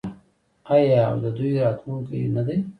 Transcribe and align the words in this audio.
آیا 0.73 1.01
او 1.09 1.15
د 1.23 1.25
دوی 1.37 1.51
راتلونکی 1.63 2.19
نه 2.35 2.41
دی؟ 2.47 2.57